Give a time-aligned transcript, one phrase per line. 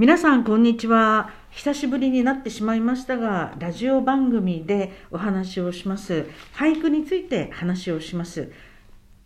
[0.00, 1.30] 皆さんこんにちは。
[1.50, 6.26] 久しぶりになってしまいましたがラジオ番組でお話をします。
[6.54, 8.50] 俳句について話をします。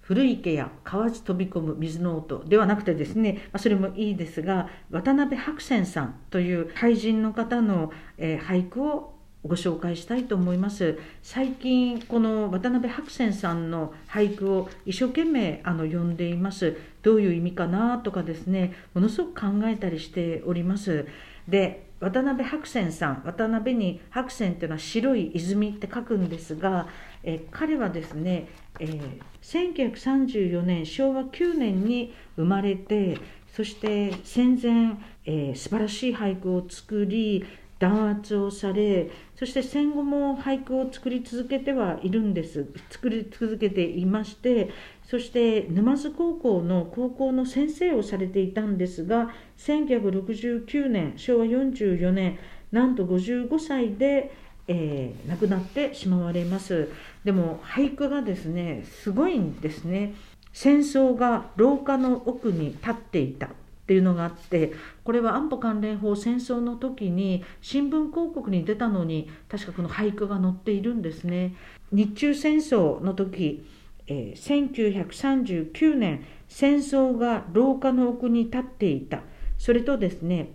[0.00, 9.14] 古池や川地飛び込む水の音ではなくてですね、ま、それもいいですが渡辺白泉さんという俳人の方の、え、俳句を
[9.46, 10.98] ご紹介したいと思います。
[11.22, 16.77] 最近この渡辺白泉さんの俳句を一生懸命あの読んでいます。
[17.02, 21.06] どういう意味かなとかですねものすごく考えたりしております。
[21.46, 26.88] で渡辺白泉さん渡辺に白泉っていうのは白い泉って書くんですが、
[27.22, 28.48] え彼はですね、
[28.80, 33.19] えー、1934年昭和9年に生まれて
[33.55, 37.45] そして戦前、えー、素晴らしい俳句を作り
[37.84, 42.66] 弾圧をされそして戦後も俳句を作り続けてはいるんです。
[42.88, 44.70] 作り続けていまして
[45.02, 52.39] そして沼津高校の高校の先生をされていたんですが1969年昭和44年
[52.73, 54.34] なんと55歳で、
[54.67, 56.89] えー、亡くなってしまわれます。
[57.23, 60.14] でも俳句がですねすごいんですね。
[60.55, 63.51] 戦争が廊下の奥に立っていたっ
[63.86, 64.73] ていうのがあって
[65.05, 71.55] これは安保関連法戦争の時に新聞広告に出たのに確かこの俳句が載っているんですね。
[71.92, 73.66] 日中戦争の時、
[74.06, 79.20] えー、1939年戦争が廊下の奥に立っていた。
[79.58, 80.52] それとですね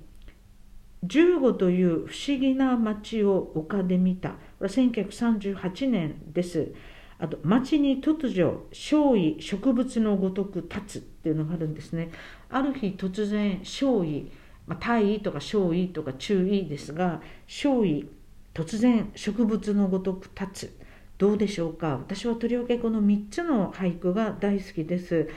[1.06, 4.30] 15という不思議な街を丘で見た。
[4.30, 6.74] これは1938年です。
[7.20, 12.12] あと町に突如少尉植物のごとく立つっていうのがあるんですね。
[12.50, 14.32] ある日突然少尉、
[14.70, 18.08] まあ、大尉とか少尉とか中尉ですが少尉
[18.54, 20.80] 突然植物のごとく立つ。
[21.18, 21.98] どうでしょうか？
[21.98, 25.28] 私はとりわけこの3つの俳句が大好きです。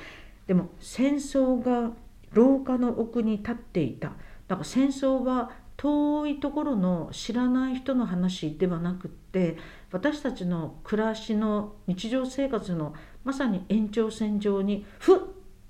[0.46, 1.92] でも戦争が
[2.32, 4.12] 廊下の奥に立っていた。
[4.46, 9.56] だから戦争は遠いところの知らない人の話ではなくって
[9.90, 12.94] 私たちの暮らしの日常生活の
[13.24, 15.18] まさに延長線上にふっ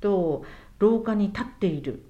[0.01, 0.45] と
[0.79, 2.05] 廊下に立っている。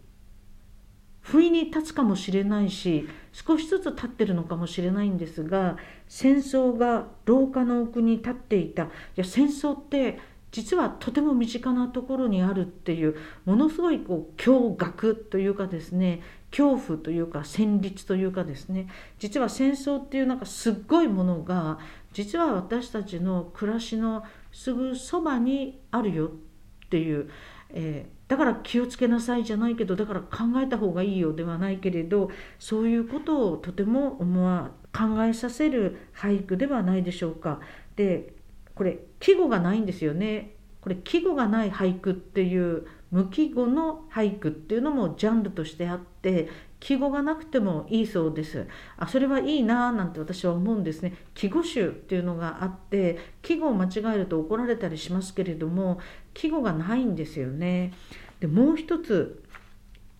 [1.23, 5.77] 不意に立つかもしれないし少しずつ立ってるのかもしれないんですが
[6.09, 8.85] 戦争が廊下の奥に立っていた。
[8.85, 10.19] いや戦争って
[10.51, 13.17] 実はとても身近なところにあるっていう
[13.47, 18.89] ものすごいこう驚愕というかですね恐怖というか戦慄というかですね。
[19.19, 21.79] 実は戦争っていうなんかすっごいものが
[22.13, 27.31] 実は私たちの暮らしのすぐそばにあるよっていう、
[27.71, 37.61] えー、だから気をつけなさいじゃないけどだから考えた方がいいよではないけれどそういうことをとても思わ考えさせる俳句ではないでしょうか。
[37.95, 38.33] で
[38.75, 40.55] これ季語がないんですよね。
[40.81, 46.49] これ季語がない俳句っていう無季語の俳句っていうのもジャンルとしてあって
[46.83, 48.67] 季語がなくてもいいそうです。
[48.97, 51.15] あそれはいいななんて私は思うんですね。
[51.33, 56.01] 季語集っていうのがあって季語を間違えると怒られたりしますけれども
[56.35, 57.93] 季語がないんですよね。
[58.41, 59.45] でもう一つ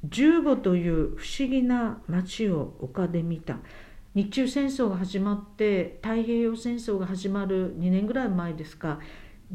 [0.09, 3.59] 15という不思議な街を丘で見た。
[4.15, 9.01] 日中戦争が始まって太平洋戦争が始まる2年ぐらい前ですか。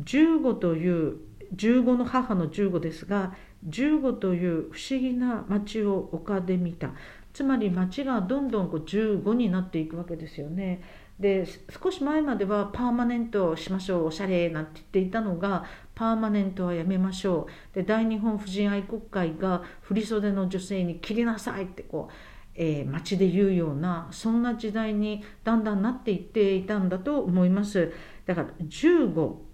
[0.04, 1.20] 15という
[1.56, 3.34] 15の母の15ですが
[3.70, 6.92] 15という不思議な町を丘で見た。
[7.34, 10.82] つまり町がどんどんこう15になっていくわけですよね。
[11.20, 11.46] で
[11.84, 15.66] 少し前まではパーマネントしましょうおしゃれなんて言っていたのが
[15.96, 17.76] パーマネントはやめましょう。
[17.76, 22.14] で大日本婦人愛国会が振袖の女性に切りなさいってこう、
[22.56, 27.92] えー、街で言うようなそんな時代にだんだんなっていっていたんだと思います。
[28.26, 29.47] だから15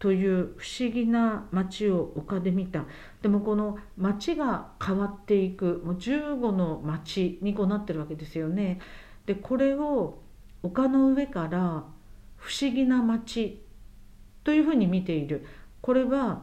[0.00, 2.86] という不思議な街を丘で見た。
[3.20, 8.80] でもこの街が変わっていくもう15の街にこうなってるわけですよね。
[9.26, 10.18] でこれを
[10.62, 11.84] 丘の上から
[12.36, 13.62] 不思議な街
[14.42, 15.46] というふうに見ている。
[15.82, 16.42] これは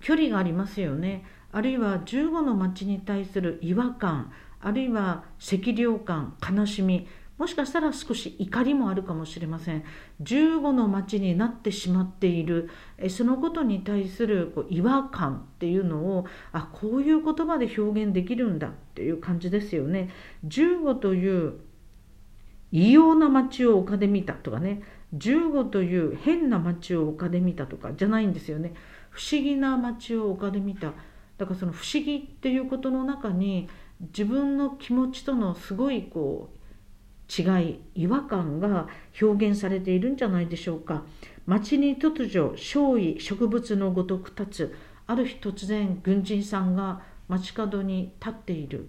[0.00, 1.24] 距離がありますよね。
[1.50, 7.08] あるいは15の町に対する違和感あるいは赤涼感悲しみ
[7.42, 9.82] もしかしたら少し怒りもあるかもしれません。
[10.22, 12.70] 15の町になってしまっている。
[13.08, 20.10] そのことに対するこう違和感っていうのをあこういう言葉で表現できるんだっていう感じですよね。
[20.46, 21.54] 15という
[22.70, 24.80] 異様な町を丘で見たとかね。
[25.16, 28.72] 15という変な町を丘で見たとかじゃないんですよね。
[29.10, 30.92] 不思議な町を丘で見た。
[31.38, 33.68] だからその不思議っていうことの中に
[34.00, 36.61] 自分の気持ちとのすごいこう
[37.28, 38.88] 違い違和感が
[39.20, 41.04] 表現されているんじゃないでしょうか
[41.46, 44.76] 町に突如少尉植物のごとく立つ
[45.06, 48.88] ある日突然軍人さんが街角に立っている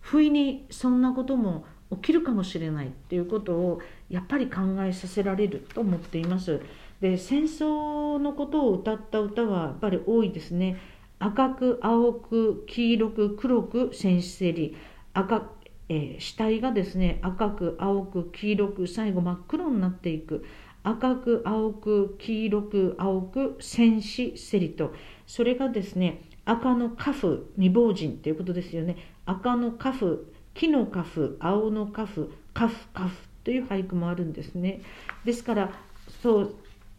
[0.00, 3.80] 不意にそんなことも起きるかもしれないっていうことを
[4.10, 6.60] やっぱり考えさせられると思っています。
[7.00, 10.78] で戦争のことを歌った歌はやっぱり多いですね。
[11.18, 14.76] 赤く青く黄色く黒く戦死せり
[15.14, 15.40] 赤、
[15.88, 20.44] えー、死体がですね赤く青く黄色く最後真っ黒になっていく。
[20.84, 24.94] 赤く青く黄色く青く戦死せりと。
[25.26, 28.96] それがですね赤のカフ未亡人ということですよね。
[29.26, 34.80] 赤のカフ木のカフ青のカフカフカフという俳句もあるんですね。
[35.24, 35.72] ですから
[36.22, 36.54] そう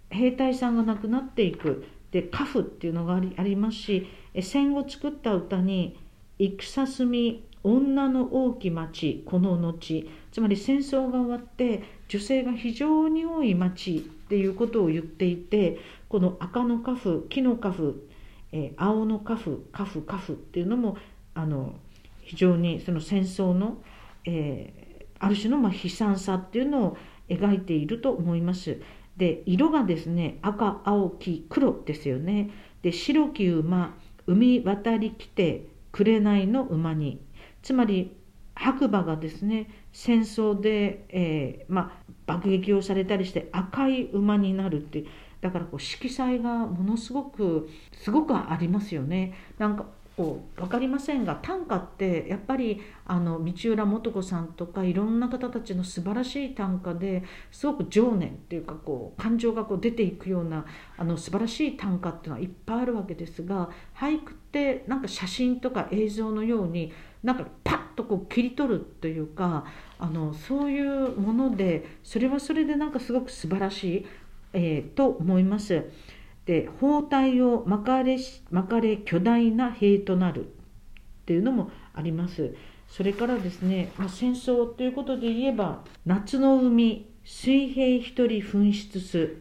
[0.10, 1.86] 兵隊さんが亡くなっていく。
[2.12, 4.08] でカフっていうのがありありますし
[4.42, 5.96] 戦後作った歌に
[6.40, 18.08] 「戦すみ女の大き町この後」つまり戦争が終わって女性が非常に多い町っていうことを言っていてこの赤のカフ木のカフ、
[18.52, 20.98] えー、青のカフカフカフっていうのも
[21.34, 21.76] あの
[22.22, 23.82] 非常にその戦争の、
[24.26, 26.98] えー、ある種のまあ悲惨さっていうのを
[27.28, 28.80] 描いていると思います。
[29.18, 32.52] で色がですね赤青黄黒ですよね
[32.82, 33.98] で白き馬
[34.28, 37.20] 海渡り来て紅の馬に
[37.62, 38.16] つまり
[38.56, 45.06] 白馬がですね戦争で、えー、ま、爆撃をされたりして赤い馬になるって
[45.42, 49.34] だからこう色彩がものすごくすごくありますよね。
[49.58, 49.86] なんか
[50.20, 60.66] こう分かりませんが短歌ってやっぱりあの道浦素子さんとかいろんな方たちの素晴らしい短歌ですごく情念っていうかこう感情がこう出ていくような
[60.98, 66.92] あの素晴らしい短歌っていうのはいっぱいあるわけですが俳句ってなんか写真とか映像のように
[67.24, 69.66] なんかパッとこう切り取るというか
[69.98, 74.06] あのそういうものでそれはそれでなんかすごく素晴らしい、
[74.54, 75.86] えー、と思います。
[76.46, 78.18] で包帯を巻かれ
[78.50, 80.50] 巻かれ巨大な塀となるっ
[81.26, 82.56] ていうのもあります。
[82.88, 89.36] それからですね、まあ、戦争ということで言えば夏の海水平一人噴出す、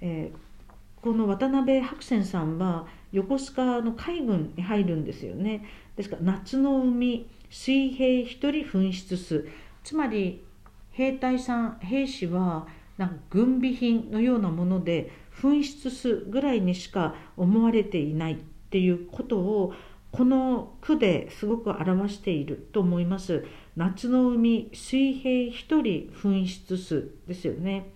[0.00, 2.86] えー、この渡辺白泉さんは
[3.16, 5.64] 横須賀の海軍に入るんですよね
[5.96, 9.46] ですから夏の海水平一人噴出す
[9.82, 10.44] つまり
[10.92, 12.66] 兵隊さん兵士は
[12.98, 15.10] なんか軍備品のようなもので
[15.40, 18.36] 紛失すぐらいにしか思われていないっ
[18.70, 19.72] ていうことを
[20.12, 23.44] この句ですごく表していると思います。
[23.76, 27.92] 夏の海水平一人紛失すですよね。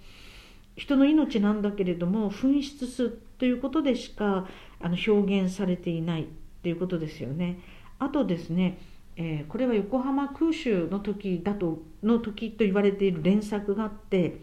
[0.76, 4.46] 人の命なんだけれども紛失すということでしか
[4.80, 6.26] あの表現されていないっ
[6.62, 7.60] ていうことですよね。
[7.98, 8.78] あとですね、
[9.16, 14.38] えー、これは横浜空襲の時だとの時と言われている連作があって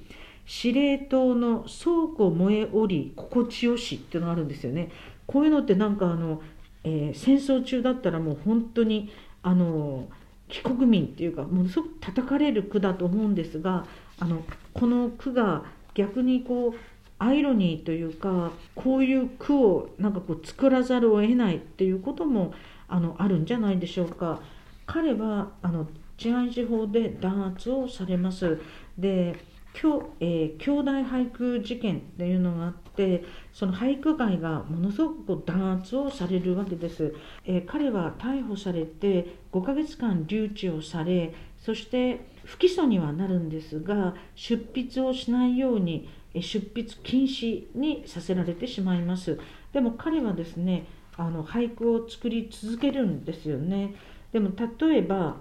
[0.45, 4.91] 司令塔の倉庫燃えおり心地よしっていうのがあるんですよね。
[5.25, 6.41] こういうのってなんかあの、
[6.83, 9.09] えー、戦争中だったらもう本当に
[9.43, 10.07] あの
[10.47, 13.85] 帰国民っていうかものすごく叩かれる句だと思うんですが
[14.19, 14.43] あの
[14.73, 15.63] この句が
[15.93, 22.53] 逆にこうアイロニーというかこういう句をなんかこう作らざるを得ないっていうことも
[22.87, 24.39] あのあるんじゃないでしょうか。
[24.85, 25.87] 彼はあの
[26.17, 28.59] 治安司法で弾圧をされます。
[28.97, 29.35] で
[29.73, 33.23] 兄,、えー、兄弟俳句事件っていうのがあって
[33.53, 37.13] その俳句界がものすごく弾圧をされるわけです、
[37.45, 46.09] えー、彼は逮捕されて5ヶ月間留置をされそして不起訴にはなるんですが出筆をしないように
[46.41, 49.39] 出筆禁止にさせられてしまいます。
[49.73, 53.95] でも彼はですねあの俳句を作り続けるんですよね。
[54.31, 55.37] でも例えば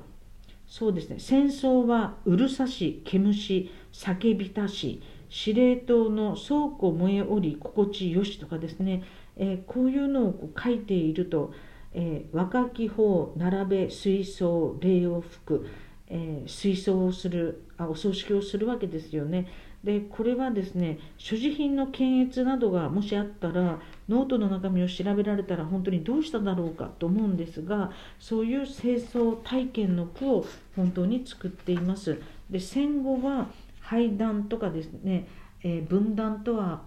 [0.66, 9.02] そうですね戦争はうるさし毛し叫びたし司令塔の倉庫燃えおり心地よしとかですね、
[9.36, 11.52] えー、こういうのをこう書いていると、
[11.92, 15.66] えー、若き方並べ水槽礼を吹く、
[16.08, 19.46] えー、水槽をするあお葬式をするわけですよね。
[19.84, 32.20] でこれはですね所持品の検閲などがもしあったらノートの中身を調べられたら本当にどうしただろうかと思うんですがそういう清掃体験の句を本当に作っています。
[32.50, 33.48] で戦後は
[33.80, 35.28] 廃談とかですね、
[35.62, 36.82] えー、分断とは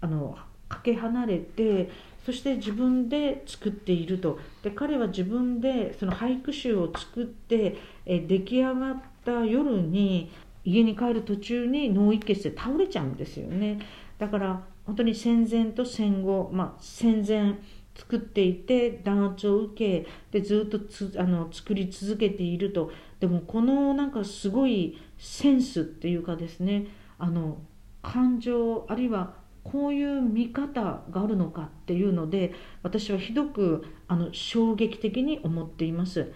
[0.00, 0.36] あの
[0.68, 1.90] かけ離れて
[2.24, 4.40] そして自分で作っていると。
[4.62, 10.30] で彼は自分でその俳句集を作って、え、出来上がった夜に
[10.64, 13.78] 家に帰る途中に脳一血で倒れちゃうんですよね。
[14.18, 17.54] だから本当に戦前と戦後、まあ、戦前
[17.94, 22.90] 作っていて弾圧を受けでずっとつあの作り続けていると。
[23.20, 26.86] でもこのなんかすごいセンスっていうかですね
[27.18, 27.58] あの
[28.02, 36.32] 感情あるいはこういう見方があるのかっていうので私はひどくあの衝撃的に思っています。